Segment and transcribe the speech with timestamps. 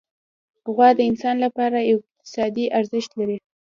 [0.73, 3.37] غوا د انسان لپاره یو اقتصادي ارزښت لري.